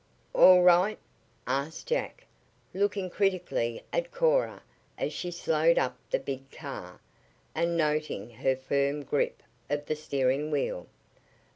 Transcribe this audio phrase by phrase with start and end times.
[0.33, 0.97] "All right?"
[1.45, 2.25] asked Jack,
[2.73, 4.63] looking critically at Cora
[4.97, 6.99] as she slowed up the big car,
[7.53, 10.87] and noting her firm grip of the steering wheel.